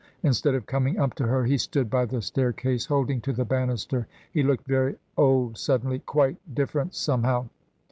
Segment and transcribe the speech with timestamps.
[0.23, 4.07] Instead of coming up to her he stood by the staircase holding to the bannister.
[4.31, 7.49] He looked very old suddenly, quite different somehow.